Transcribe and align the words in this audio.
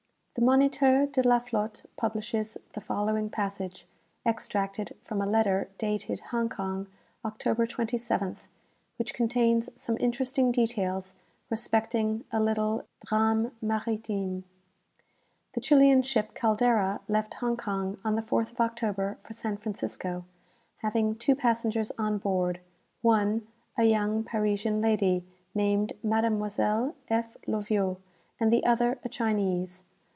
"The 0.33 0.45
Moniteur 0.47 1.07
de 1.11 1.27
la 1.27 1.39
Flotte 1.39 1.85
publishes 1.97 2.57
the 2.71 2.79
following 2.79 3.29
passage, 3.29 3.85
extracted 4.25 4.95
from 5.03 5.21
a 5.21 5.25
letter 5.25 5.69
dated 5.77 6.21
Hong 6.31 6.47
Kong, 6.47 6.87
October, 7.25 7.67
27th, 7.67 8.47
which 8.95 9.13
contains 9.13 9.69
some 9.79 9.97
interesting 9.99 10.53
details 10.53 11.15
respecting 11.49 12.23
a 12.31 12.39
little 12.39 12.85
'drame 13.05 13.51
maritime:' 13.61 14.45
"'The 15.51 15.59
Chilian 15.59 16.01
ship 16.01 16.33
"Caldera" 16.33 17.01
left 17.09 17.35
Hong 17.35 17.57
Kong 17.57 17.97
on 18.05 18.15
the 18.15 18.21
4th 18.23 18.51
of 18.53 18.61
October 18.61 19.17
for 19.23 19.33
San 19.33 19.57
Francisco, 19.57 20.23
having 20.77 21.13
two 21.13 21.35
passengers 21.35 21.91
on 21.97 22.17
board, 22.17 22.61
one 23.01 23.45
a 23.77 23.83
young 23.83 24.23
Parisian 24.23 24.79
lady, 24.79 25.25
named 25.53 25.91
Mademoiselle 26.01 26.95
F. 27.09 27.35
Loviot, 27.47 27.97
and 28.39 28.51
the 28.51 28.65
other 28.65 28.97
a 29.03 29.09
Chinese. 29.09 29.83